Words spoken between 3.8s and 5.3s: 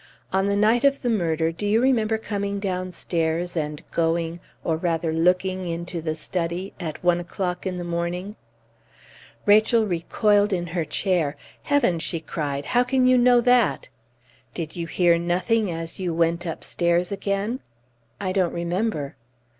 going or rather